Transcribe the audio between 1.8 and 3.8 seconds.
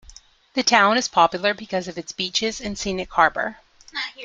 of its beaches and scenic harbor.